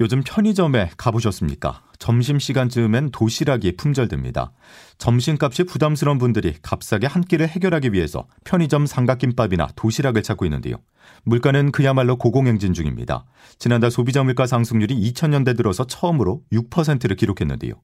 [0.00, 1.82] 요즘 편의점에 가보셨습니까?
[1.98, 4.52] 점심시간쯤엔 도시락이 품절됩니다.
[4.98, 10.76] 점심값이 부담스러운 분들이 값싸게 한 끼를 해결하기 위해서 편의점 삼각김밥이나 도시락을 찾고 있는데요.
[11.24, 13.24] 물가는 그야말로 고공행진 중입니다.
[13.58, 17.74] 지난달 소비자 물가 상승률이 2000년대 들어서 처음으로 6%를 기록했는데요.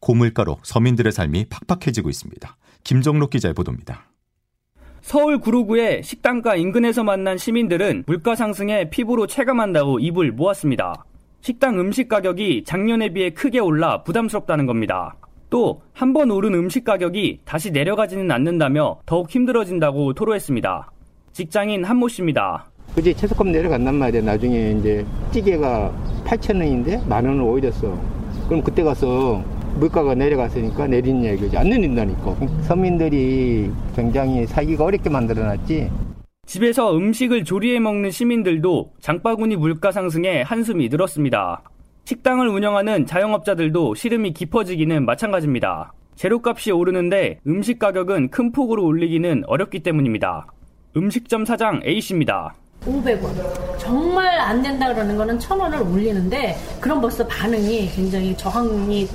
[0.00, 2.56] 고물가로 서민들의 삶이 팍팍해지고 있습니다.
[2.84, 4.10] 김정록 기자의 보도입니다.
[5.00, 11.04] 서울 구로구의 식당가 인근에서 만난 시민들은 물가 상승에 피부로 체감한다고 입을 모았습니다.
[11.44, 15.14] 식당 음식 가격이 작년에 비해 크게 올라 부담스럽다는 겁니다.
[15.50, 20.90] 또 한 번 오른 음식 가격이 다시 내려가지는 않는다며 더욱 힘들어진다고 토로했습니다.
[21.32, 22.64] 직장인 한모 씨입니다.
[22.94, 24.22] 그제 채소값 내려간단 말이야.
[24.22, 25.92] 나중에 이제 찌개가
[26.24, 27.94] 8천 원인데 만 원을 올렸어.
[28.48, 32.36] 그럼 그때 가서 물가가 내려갔으니까 내리는 얘기지 안 내린다니까.
[32.62, 35.90] 서민들이 굉장히 살기가 어렵게 만들어놨지.
[36.46, 41.62] 집에서 음식을 조리해 먹는 시민들도 장바구니 물가 상승에 한숨이 늘었습니다.
[42.04, 45.92] 식당을 운영하는 자영업자들도 시름이 깊어지기는 마찬가지입니다.
[46.16, 50.46] 재료값이 오르는데 음식 가격은 큰 폭으로 올리기는 어렵기 때문입니다.
[50.96, 52.54] 음식점 사장 A씨입니다.
[52.82, 53.78] 500원.
[53.78, 59.08] 정말 안 된다 그러는 거는 1000원을 올리는데 그럼 벌써 반응이 굉장히 저항이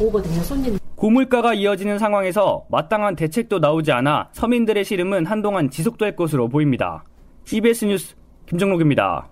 [0.00, 0.78] 오거든요, 손님.
[0.96, 7.04] 고물가가 이어지는 상황에서 마땅한 대책도 나오지 않아 서민들의 시름은 한동안 지속될 것으로 보입니다.
[7.44, 8.16] CBS 뉴스
[8.46, 9.28] 김정록입니다.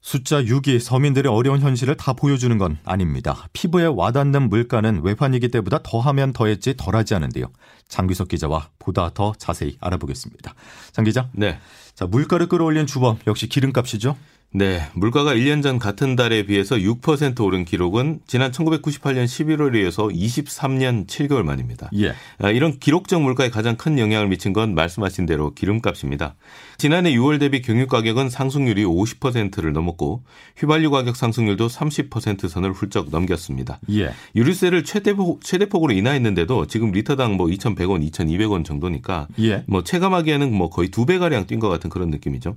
[0.00, 3.46] 숫자 6이 서민들의 어려운 현실을 다 보여주는 건 아닙니다.
[3.52, 7.46] 피부에 와닿는 물가는 외환위기 때보다 더하면 더했지 덜하지 않은데요.
[7.88, 10.54] 장규석 기자와 보다 더 자세히 알아보겠습니다.
[10.92, 11.28] 장 기자.
[11.32, 11.58] 네.
[11.94, 14.16] 자, 물가를 끌어올린 주범 역시 기름값이죠.
[14.50, 21.06] 네, 물가가 1년 전 같은 달에 비해서 6% 오른 기록은 지난 1998년 11월에 이어서 23년
[21.06, 21.90] 7개월 만입니다.
[21.98, 22.14] 예.
[22.38, 26.34] 아, 이런 기록적 물가에 가장 큰 영향을 미친 건 말씀하신 대로 기름값입니다.
[26.78, 30.22] 지난해 6월 대비 경유 가격은 상승률이 50%를 넘었고
[30.56, 33.80] 휘발유 가격 상승률도 30% 선을 훌쩍 넘겼습니다.
[33.90, 34.12] 예.
[34.34, 39.62] 유류세를 최대폭, 최대폭으로 인하했는데도 지금 리터당 뭐 2,100원, 2,200원 정도니까 예.
[39.66, 42.56] 뭐 체감하기에는 뭐 거의 두 배 가량 뛴 것 같은 그런 느낌이죠.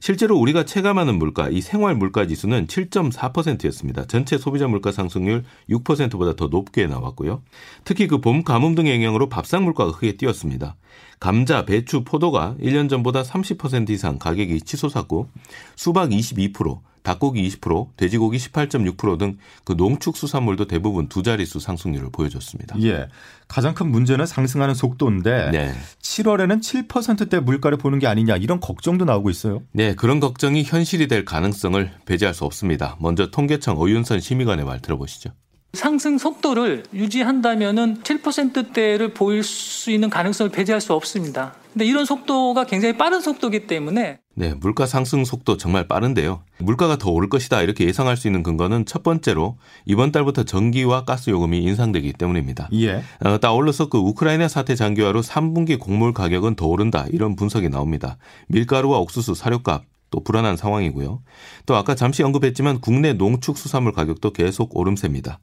[0.00, 4.06] 실제로 우리가 체감하는 물가, 이 생활 물가 지수는 7.4%였습니다.
[4.06, 7.42] 전체 소비자 물가 상승률 6%보다 더 높게 나왔고요.
[7.84, 10.74] 특히 그 봄 가뭄 등의 영향으로 밥상 물가가 크게 뛰었습니다.
[11.20, 15.28] 감자, 배추, 포도가 1년 전보다 30% 이상 가격이 치솟았고
[15.76, 22.76] 수박 22%, 닭고기 20%, 돼지고기 18.6%등 그 농축수산물도 대부분 두 자릿수 상승률을 보여줬습니다.
[22.82, 23.06] 예.
[23.46, 25.72] 가장 큰 문제는 상승하는 속도인데 네.
[26.02, 29.62] 7월에는 7%대 물가를 보는 게 아니냐 이런 걱정도 나오고 있어요.
[29.70, 32.96] 네, 그런 걱정이 현실이 될 가능성을 배제할 수 없습니다.
[32.98, 35.30] 먼저 통계청 어윤선 심의관의 말 들어보시죠.
[35.74, 41.54] 상승 속도를 유지한다면은 7%대를 보일 수 있는 가능성을 배제할 수 없습니다.
[41.72, 46.42] 근데 이런 속도가 굉장히 빠른 속도기 때문에 네, 물가 상승 속도 정말 빠른데요.
[46.58, 51.30] 물가가 더 오를 것이다 이렇게 예상할 수 있는 근거는 첫 번째로 이번 달부터 전기와 가스
[51.30, 52.68] 요금이 인상되기 때문입니다.
[52.74, 53.02] 예.
[53.24, 58.18] 어, 따올라서 그 우크라이나 사태 장기화로 3분기 곡물 가격은 더 오른다 이런 분석이 나옵니다.
[58.48, 61.22] 밀가루와 옥수수 사료값 또 불안한 상황이고요.
[61.64, 65.40] 또 아까 잠시 언급했지만 국내 농축수산물 가격도 계속 오름세입니다.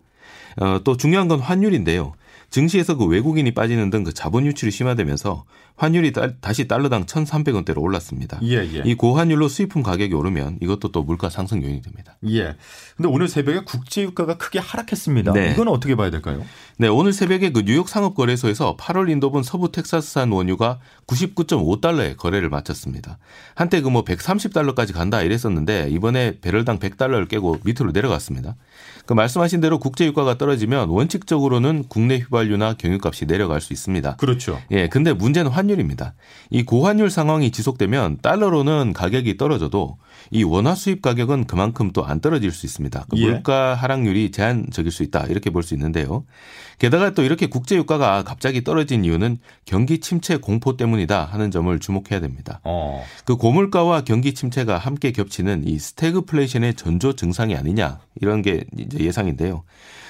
[0.62, 2.14] 어, 또 중요한 건 환율인데요.
[2.52, 5.46] 증시에서 그 외국인이 빠지는 등 그 자본 유출이 심화되면서
[5.76, 8.40] 환율이 딸, 다시 달러당 1,300원대로 올랐습니다.
[8.44, 8.84] 예, 예.
[8.86, 12.18] 이 고환율로 수입품 가격이 오르면 이것도 또 물가 상승 요인이 됩니다.
[12.28, 12.56] 예.
[12.98, 15.32] 근데 오늘 새벽에 국제 유가가 크게 하락했습니다.
[15.32, 15.52] 네.
[15.52, 16.44] 이건 어떻게 봐야 될까요?
[16.78, 23.18] 네, 오늘 새벽에 그 뉴욕 상업 거래소에서 8월 인도분 서부 텍사스산 원유가 99.5달러에 거래를 마쳤습니다.
[23.56, 28.56] 한때 그 뭐 130달러까지 간다 이랬었는데 이번에 배럴당 100달러를 깨고 밑으로 내려갔습니다.
[29.06, 34.16] 그 말씀하신 대로 국제 유가가 떨어지면 원칙적으로는 국내 휘발유나 경유값이 내려갈 수 있습니다.
[34.16, 34.60] 그렇죠.
[34.72, 36.14] 예, 근데 문제는 환 율입니다.
[36.50, 39.98] 이 고환율 상황이 지속되면 달러로는 가격이 떨어져도
[40.32, 43.06] 이 원화 수입 가격은 그만큼 또 안 떨어질 수 있습니다.
[43.10, 43.26] 그 예.
[43.26, 46.26] 물가 하락률이 제한적일 수 있다 이렇게 볼 수 있는데요.
[46.80, 52.20] 게다가 또 이렇게 국제 유가가 갑자기 떨어진 이유는 경기 침체 공포 때문이다 하는 점을 주목해야
[52.20, 52.60] 됩니다.
[52.64, 53.04] 어.
[53.24, 59.64] 그 고물가와 경기 침체가 함께 겹치는 이 스태그플레이션의 전조 증상이 아니냐 이런 게 이제 예상인데요.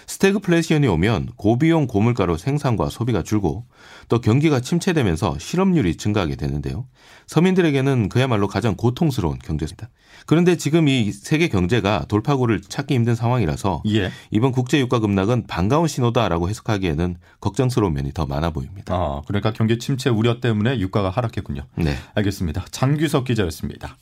[0.07, 3.65] 스태그플레이션이 오면 고비용 고물가로 생산과 소비가 줄고
[4.09, 6.88] 또 경기가 침체되면서 실업률이 증가하게 되는데요.
[7.27, 9.89] 서민들에게는 그야말로 가장 고통스러운 경제입니다.
[10.25, 14.11] 그런데 지금 이 세계 경제가 돌파구를 찾기 힘든 상황이라서 예.
[14.31, 18.94] 이번 국제 유가 급락은 반가운 신호다라고 해석하기에는 걱정스러운 면이 더 많아 보입니다.
[18.94, 21.63] 아, 그러니까 경기 침체 우려 때문에 유가가 하락했군요.
[21.75, 21.95] 네.
[22.15, 22.65] 알겠습니다.
[22.71, 23.97] 장규석 기자였습니다.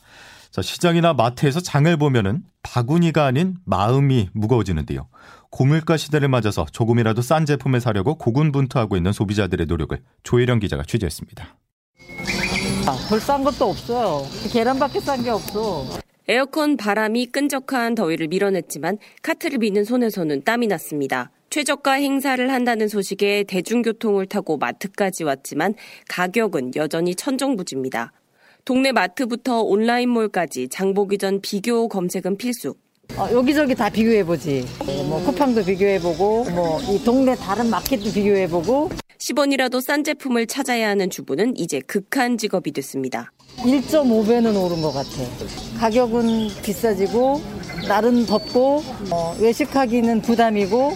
[0.52, 5.08] 자, 시장이나 마트에서 장을 보면은 바구니가 아닌 마음이 무거워지는데요.
[5.52, 11.58] 고물가 시대를 맞아서 조금이라도 싼 제품을 사려고 고군분투하고 있는 소비자들의 노력을 조혜령 기자가 취재했습니다.
[13.10, 14.26] 별싼 것도 없어요.
[14.52, 15.86] 계란밖에 싼 게 없어.
[16.28, 21.30] 에어컨 바람이 끈적한 더위를 밀어냈지만 카트를 미는 손에서는 땀이 났습니다.
[21.50, 25.74] 최저가 행사를 한다는 소식에 대중교통을 타고 마트까지 왔지만
[26.08, 28.14] 가격은 여전히 천정부지입니다.
[28.64, 32.76] 동네 마트부터 온라인몰까지 장보기 전 비교 검색은 필수.
[33.18, 34.66] 어, 여기저기 다 비교해보지.
[35.08, 38.90] 뭐 쿠팡도 비교해보고, 뭐 이 동네 다른 마켓도 비교해보고.
[39.20, 43.32] 10원이라도 싼 제품을 찾아야 하는 주부는 이제 극한 직업이 됐습니다.
[43.58, 45.10] 1.5배는 오른 것 같아.
[45.80, 47.42] 가격은 비싸지고,
[47.88, 50.94] 날은 덥고, 어, 외식하기는 부담이고,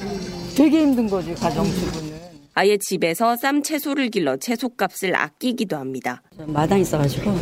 [0.56, 2.16] 되게 힘든 거지, 가정주부는.
[2.56, 6.24] 아예 집에서 쌈 채소를 길러 채소값을 아끼기도 합니다.
[6.48, 7.36] 마당 있어가지고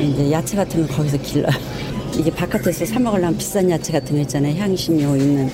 [0.00, 1.52] 이제 야채 같은 거 거기서 길러요.
[2.18, 4.54] 이게 바깥에서 사 먹으려면 비싼 야채 같은 거 있잖아요.
[4.60, 5.48] 향신료 있는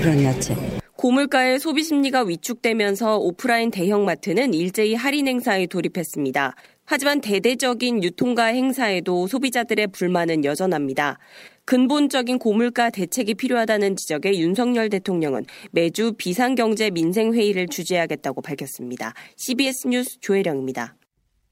[0.00, 0.56] 그런 야채.
[0.96, 6.54] 고물가의 소비 심리가 위축되면서 오프라인 대형마트는 일제히 할인 행사에 돌입했습니다.
[6.86, 11.18] 하지만 대대적인 유통가 행사에도 소비자들의 불만은 여전합니다.
[11.66, 19.12] 근본적인 고물가 대책이 필요하다는 지적에 윤석열 대통령은 매주 비상경제 민생회의를 주재하겠다고 밝혔습니다.
[19.36, 20.96] CBS 뉴스 조혜령입니다.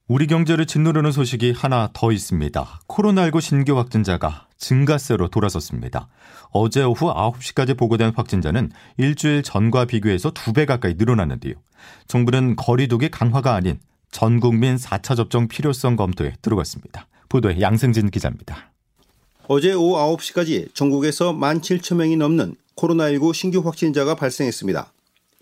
[0.06, 2.80] 우리 경제를 짓누르는 소식이 하나 더 있습니다.
[2.88, 6.08] 코로나19 신규 확진자가 증가세로 돌아섰습니다.
[6.50, 11.54] 어제 오후 9시까지 보고된 확진자는 일주일 전과 비교해서 두배 가까이 늘어났는데요.
[12.08, 13.78] 정부는 거리두기 강화가 아닌
[14.10, 17.06] 전 국민 4차 접종 필요성 검토에 들어갔습니다.
[17.28, 18.72] 보도에 양승진 기자입니다.
[19.48, 24.92] 어제 오후 9시까지 전국에서 17,000명이 넘는 코로나19 신규 확진자가 발생했습니다.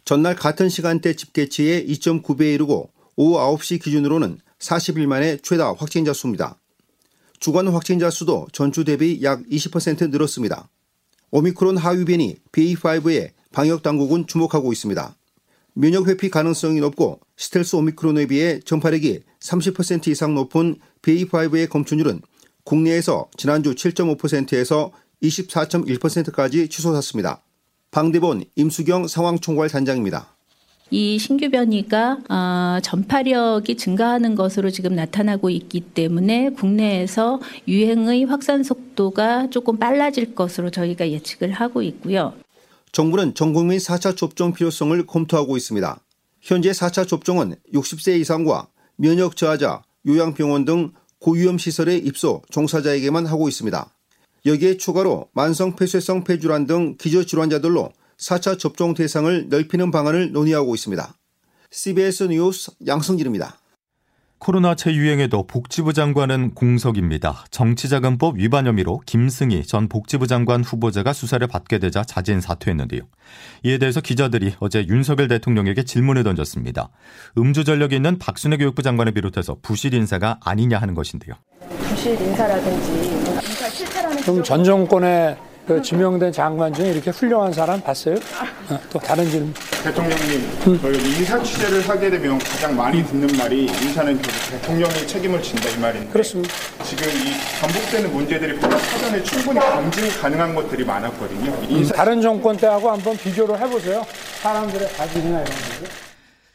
[0.04, 6.56] 전날 같은 시간대 집계치의 2.9배에 이르고 오후 9시 기준으로는 40일 만에 최다 확진자 수입니다.
[7.42, 10.68] 주간 확진자 수도 전주 대비 약 20% 늘었습니다.
[11.32, 15.16] 오미크론 하위 변이 BA5에 방역 당국은 주목하고 있습니다.
[15.74, 22.20] 면역 회피 가능성이 높고 스텔스 오미크론에 비해 전파력이 30% 이상 높은 BA5의 검출률은
[22.62, 24.92] 국내에서 지난주 7.5%에서
[25.24, 27.42] 24.1%까지 치솟았습니다.
[27.90, 30.36] 방대본 임수경 상황총괄 단장입니다.
[30.92, 39.48] 이 신규 변이가 어, 전파력이 증가하는 것으로 지금 나타나고 있기 때문에 국내에서 유행의 확산 속도가
[39.48, 42.34] 조금 빨라질 것으로 저희가 예측을 하고 있고요.
[42.92, 45.98] 정부는 전 국민 4차 접종 필요성을 검토하고 있습니다.
[46.42, 53.88] 현재 4차 접종은 60세 이상과 면역 저하자, 요양병원 등 고위험 시설에 입소 종사자에게만 하고 있습니다.
[54.44, 61.14] 여기에 추가로 만성 폐쇄성 폐질환 등 기저질환자들로 4차 접종 대상을 넓히는 방안을 논의하고 있습니다.
[61.70, 63.58] CBS 뉴스 양성길입니다.
[64.38, 67.44] 코로나 재유행에도 복지부 장관은 공석입니다.
[67.50, 73.02] 정치자금법 위반 혐의로 김승희 전 복지부 장관 후보자가 수사를 받게 되자 자진 사퇴했는데요.
[73.62, 76.90] 이에 대해서 기자들이 어제 윤석열 대통령에게 질문을 던졌습니다.
[77.38, 81.36] 음주 전력이 있는 박순애 교육부 장관을 비롯해서 부실 인사가 아니냐 하는 것인데요.
[81.88, 82.92] 부실 인사라든지
[83.48, 85.36] 인사 실패라는 그럼 전 정권의
[85.66, 88.16] 그 지명된 장관 중에 이렇게 훌륭한 사람 봤어요?
[88.68, 89.54] 어, 또 다른 질문.
[89.84, 90.78] 대통령님, 음.
[90.82, 94.20] 저희 인사 취재를 하게 되면 가장 많이 듣는 말이 인사는
[94.50, 96.08] 대통령이 책임을 진다 이 말인데.
[96.10, 96.52] 그렇습니다.
[96.84, 101.56] 지금 이 반복되는 문제들이 보다 사전에 충분히 검증 가능한 것들이 많았거든요.
[101.68, 101.94] 인사...
[101.94, 104.04] 다른 정권 때하고 한번 비교를 해보세요.
[104.42, 106.11] 사람들의 가질이나 이런 것들.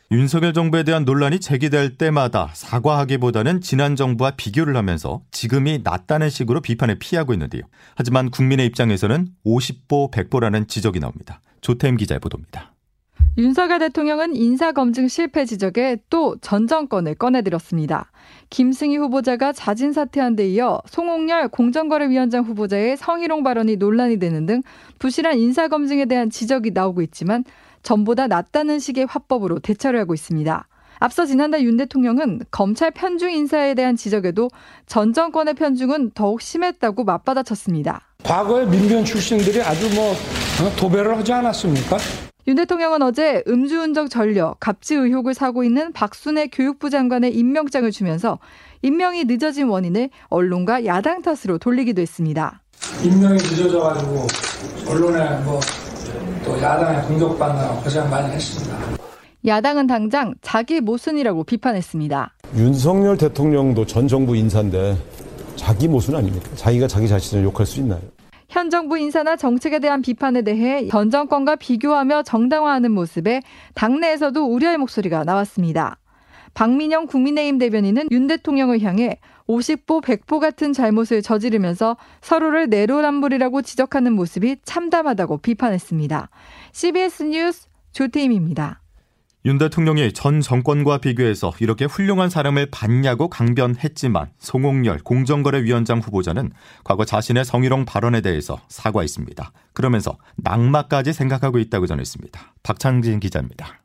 [0.10, 6.98] 윤석열 정부에 대한 논란이 제기될 때마다 사과하기보다는 지난 정부와 비교를 하면서 지금이 낫다는 식으로 비판을
[6.98, 7.64] 피하고 있는데요.
[7.94, 11.42] 하지만 국민의 입장에서는 50보 100보라는 지적이 나옵니다.
[11.60, 12.72] 조태임 기자의 보도입니다.
[13.38, 18.10] 윤석열 대통령은 인사검증 실패 지적에 또 전 정권을 꺼내들었습니다.
[18.50, 24.62] 김승희 후보자가 자진 사퇴한 데 이어 송홍열 공정거래위원장 후보자의 성희롱 발언이 논란이 되는 등
[25.00, 27.44] 부실한 인사검증에 대한 지적이 나오고 있지만
[27.88, 30.68] 전보다 낫다는 식의 화법으로 대처를 하고 있습니다.
[31.00, 34.50] 앞서 지난달 윤 대통령은 검찰 편중 인사에 대한 지적에도
[34.88, 38.02] 전 정권의 편중은 더욱 심했다고 맞받아쳤습니다.
[38.24, 41.98] 과거에 민변 출신들이 아주 뭐 어, 도배를 하지 않았습니까?
[42.50, 48.40] 윤 대통령은 어제 음주운전 전력, 갑질 의혹을 사고 있는 박순애 교육부 장관의 임명장을 주면서
[48.82, 52.62] 임명이 늦어진 원인을 언론과 야당 탓으로 돌리기도 했습니다.
[53.04, 54.28] 임명이 늦어져가지고
[54.90, 55.60] 언론에 뭐
[56.58, 58.78] 또 야당의 공격받느라 고생 많이 했습니다.
[59.46, 62.34] 야당은 당장 자기 모순이라고 비판했습니다.
[62.56, 64.98] 윤석열 대통령도 전 정부 인사인데
[65.56, 66.50] 자기 모순 아닙니까?
[66.56, 68.02] 자기가 자기 자신을 욕할 수 있나요?
[68.50, 73.42] 현 정부 인사나 정책에 대한 비판에 대해 전 정권과 비교하며 정당화하는 모습에
[73.76, 75.98] 당내에서도 우려의 목소리가 나왔습니다.
[76.54, 84.58] 박민영 국민의힘 대변인은 윤 대통령을 향해 50보 100보 같은 잘못을 저지르면서 서로를 내로남불이라고 지적하는 모습이
[84.64, 86.30] 참담하다고 비판했습니다.
[86.74, 88.82] CBS 뉴스 조태임입니다.
[89.46, 96.52] 윤 대통령이 전 정권과 비교해서 이렇게 훌륭한 사람을 봤냐고 강변했지만 송홍열 공정거래위원장 후보자는
[96.84, 99.54] 과거 자신의 성희롱 발언에 대해서 사과했습니다.
[99.72, 102.56] 그러면서 낙마까지 생각하고 있다고 전했습니다.
[102.62, 103.80] 박창진 기자입니다.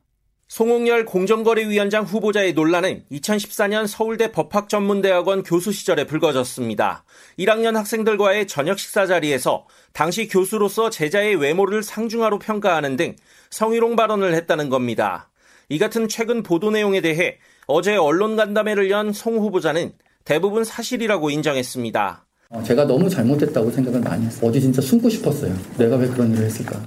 [0.53, 7.05] 송홍열 공정거래위원장 후보자의 논란은 2014년 서울대 법학전문대학원 교수 시절에 불거졌습니다.
[7.39, 13.17] 1학년 학생들과의 저녁 식사 자리에서 당시 교수로서 제자의 외모를 상중하로 평가하는 등
[13.49, 15.31] 성희롱 발언을 했다는 겁니다.
[15.71, 19.93] 이 같은 최근 보도 내용에 대해 어제 언론 간담회를 연 송 후보자는
[20.27, 22.27] 대부분 사실이라고 인정했습니다.
[22.51, 24.51] 어, 제가 너무 잘못했다고 생각을 많이 했어요.
[24.51, 25.57] 어디 진짜 숨고 싶었어요.
[25.79, 26.79] 내가 왜 그런 일을 했을까.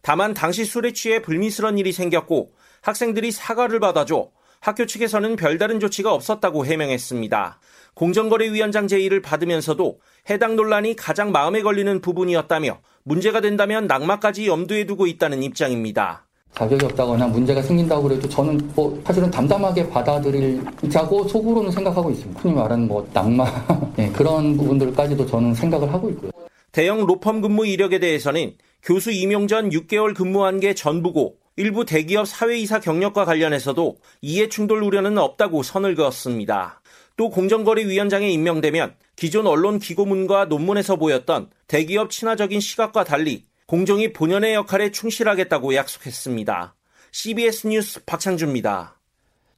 [0.00, 6.66] 다만 당시 술에 취해 불미스런 일이 생겼고 학생들이 사과를 받아줘 학교 측에서는 별다른 조치가 없었다고
[6.66, 7.60] 해명했습니다.
[7.94, 15.42] 공정거래위원장 제의를 받으면서도 해당 논란이 가장 마음에 걸리는 부분이었다며 문제가 된다면 낙마까지 염두에 두고 있다는
[15.42, 16.26] 입장입니다.
[16.54, 22.40] 자격이 없다거나 문제가 생긴다고 그래도 저는 뭐 사실은 담담하게 받아들이자고 속으로는 생각하고 있습니다.
[22.40, 23.46] 흔히 말하는 뭐 낙마
[23.96, 26.30] 네, 그런 부분들까지도 저는 생각을 하고 있고요.
[26.72, 32.80] 대형 로펌 근무 이력에 대해서는 교수 임용 전 6개월 근무한 게 전부고 일부 대기업 사회이사
[32.80, 36.80] 경력과 관련해서도 이해 충돌 우려는 없다고 선을 그었습니다.
[37.16, 44.90] 또 공정거래위원장에 임명되면 기존 언론 기고문과 논문에서 보였던 대기업 친화적인 시각과 달리 공정위 본연의 역할에
[44.90, 46.74] 충실하겠다고 약속했습니다.
[47.12, 48.99] CBS 뉴스 박창주입니다.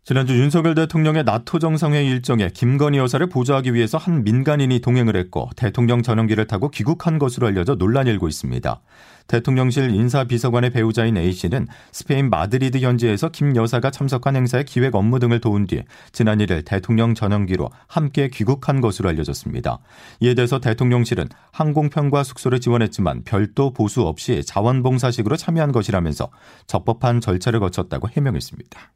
[0.04, 6.02] 지난주 윤석열 대통령의 나토 정상회의 일정에 김건희 여사를 보좌하기 위해서 한 민간인이 동행을 했고 대통령
[6.02, 8.80] 전용기를 타고 귀국한 것으로 알려져 논란이 일고 있습니다.
[9.28, 15.68] 대통령실 인사비서관의 배우자인 A씨는 스페인 마드리드 현지에서 김 여사가 참석한 행사의 기획 업무 등을 도운
[15.68, 19.78] 뒤 지난 1일 대통령 전용기로 함께 귀국한 것으로 알려졌습니다.
[20.18, 26.28] 이에 대해서 대통령실은 항공편과 숙소를 지원했지만 별도 보수 없이 자원봉사식으로 참여한 것이라면서
[26.66, 28.90] 적법한 절차를 거쳤다고 해명했습니다.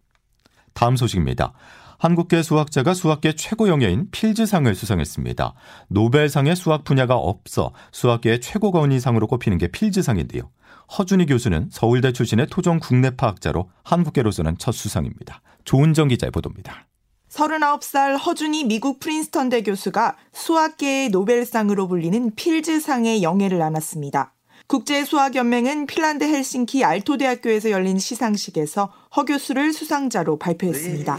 [0.77, 1.55] 다음 소식입니다.
[1.99, 5.55] 한국계 수학자가 수학계 최고 영예인 필즈상을 수상했습니다.
[5.89, 10.51] 노벨상의 수학 분야가 없어 수학계의 최고 권위상으로 꼽히는 게 필즈상인데요.
[10.99, 15.41] 허준희 교수는 서울대 출신의 토종 국내파학자로 한국계로서는 첫 수상입니다.
[15.65, 16.87] 조은정 기자의 보도입니다.
[17.31, 24.36] 39살 허준희 미국 프린스턴대 교수가 수학계의 노벨상으로 불리는 필즈상의 영예를 안았습니다.
[24.69, 31.19] 국제수학연맹은 핀란드 헬싱키 알토대학교에서 열린 시상식에서 허 교수를 수상자로 발표했습니다.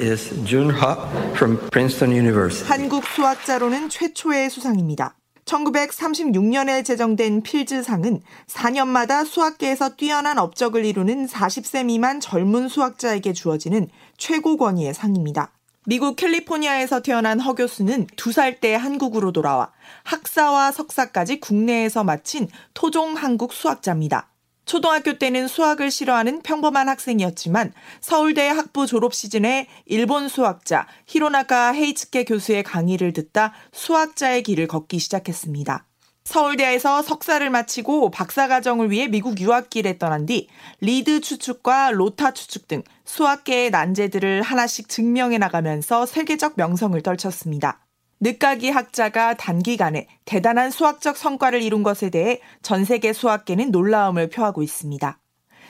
[2.67, 5.15] 한국 수학자로는 최초의 수상입니다.
[5.45, 13.87] 1936년에 제정된 필즈상은 4년마다 수학계에서 뛰어난 업적을 이루는 40세 미만 젊은 수학자에게 주어지는
[14.17, 15.53] 최고 권위의 상입니다.
[15.89, 19.71] 미국 캘리포니아에서 태어난 허 교수는 두 살 때 한국으로 돌아와
[20.03, 24.29] 학사와 석사까지 국내에서 마친 토종 한국 수학자입니다.
[24.65, 32.63] 초등학교 때는 수학을 싫어하는 평범한 학생이었지만 서울대 학부 졸업 시즌에 일본 수학자 히로나카 헤이츠케 교수의
[32.63, 35.86] 강의를 듣다 수학자의 길을 걷기 시작했습니다.
[36.27, 40.49] 서울대에서 석사를 마치고 박사과정을 위해 미국 유학길에 떠난 뒤
[40.81, 47.79] 리드 추측과 로타 추측 등 수학계의 난제들을 하나씩 증명해 나가면서 세계적 명성을 떨쳤습니다.
[48.19, 55.17] 늦깎이 학자가 단기간에 대단한 수학적 성과를 이룬 것에 대해 전 세계 수학계는 놀라움을 표하고 있습니다.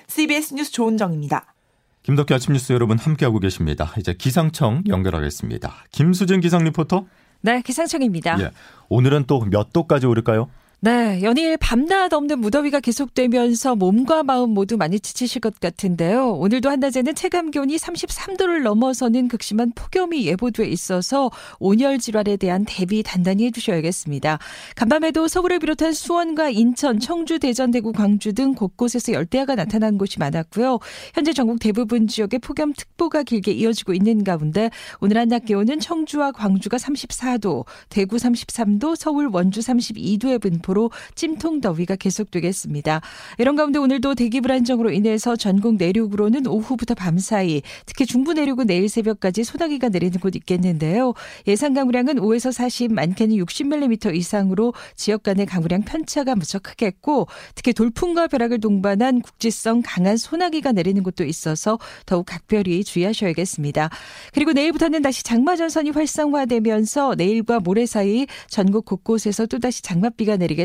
[0.07, 1.53] CBS 뉴스 조은정입니다.
[2.01, 3.93] 김덕기 아침 뉴스 여러분 함께하고 계십니다.
[3.99, 5.85] 이제 기상청 연결하겠습니다.
[5.91, 7.05] 김수진 기상 리포터.
[7.41, 8.39] 네, 기상청입니다.
[8.41, 8.51] 예,
[8.89, 10.49] 오늘은 또 몇 도까지 오를까요?
[10.79, 16.33] 네, 연일 밤낮 없는 무더위가 계속되면서 몸과 마음 모두 많이 지치실 것 같은데요.
[16.33, 23.45] 오늘도 한낮에는 체감 기온이 33도를 넘어서는 극심한 폭염이 예보돼 있어서 온열 질환에 대한 대비 단단히
[23.45, 24.37] 해주셔야겠습니다.
[24.75, 30.77] 간밤에도 서울을 비롯한 수원과 인천, 청주, 대전, 대구, 광주 등 곳곳에서 열대야가 나타난 곳이 많았고요.
[31.15, 34.69] 현재 전국 대부분 지역에 폭염특보가 길게 이어지고 있는 가운데
[34.99, 41.95] 오늘 한낮 기온은 청주와 광주가 34도, 대구 33도, 서울, 원주 32도에 분포 앞으로 찜통 더위가
[41.95, 43.01] 계속되겠습니다.
[43.37, 48.89] 이런 가운데 오늘도 대기 불안정으로 인해서 전국 내륙으로는 오후부터 밤 사이 특히 중부 내륙은 내일
[48.89, 51.13] 새벽까지 소나기가 내리는 곳 있겠는데요.
[51.47, 58.27] 예상 강우량은 5에서 40, 많게는 60mm 이상으로 지역 간의 강우량 편차가 무척 크겠고 특히 돌풍과
[58.27, 63.89] 벼락을 동반한 국지성 강한 소나기가 내리는 곳도 있어서 더욱 각별히 주의하셔야겠습니다.
[64.33, 70.56] 그리고 내일부터는 다시 장마 전선이 활성화되면서 내일과 모레 사이 전국 곳곳에서 또다시 장맛비가 내리겠습니다.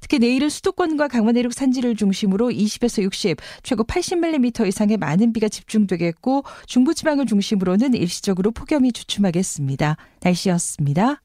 [0.00, 6.44] 특히 내일은 수도권과 강원 내륙 산지를 중심으로 20에서 60, 최고 80mm 이상의 많은 비가 집중되겠고
[6.66, 9.96] 중부지방을 중심으로는 일시적으로 폭염이 주춤하겠습니다.
[10.22, 11.22] 날씨였습니다.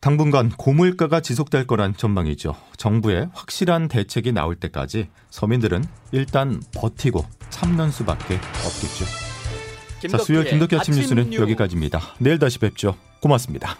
[0.00, 2.56] 당분간 고물가가 지속될 거란 전망이죠.
[2.76, 9.04] 정부의 확실한 대책이 나올 때까지 서민들은 일단 버티고 참는 수밖에 없겠죠.
[10.08, 12.00] 자, 수요일 김덕기 아침 뉴스는 여기까지입니다.
[12.18, 12.96] 내일 다시 뵙죠.
[13.20, 13.78] 고맙습니다.